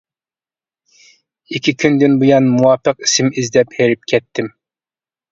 ئىككى 1.51 1.73
كۈندىن 1.83 2.15
بۇيان 2.23 2.47
مۇۋاپىق 2.53 3.03
ئىسىم 3.09 3.29
ئىزدەپ 3.43 3.77
ھېرىپ 3.81 4.09
كەتتىم. 4.13 4.49